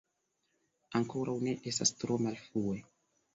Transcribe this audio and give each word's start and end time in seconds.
Ankoraŭ 0.99 1.35
ne 1.49 1.53
estas 1.73 1.93
tro 2.01 2.19
malfrue! 2.25 2.81